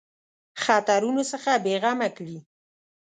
[0.63, 2.37] خطرونو څخه بېغمه کړي.